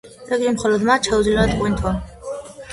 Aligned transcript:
რიგში 0.29 0.53
მხოლოდ 0.55 0.87
მათ 0.91 1.11
შეუძლიათ 1.11 1.55
ყვინთვა. 1.61 1.95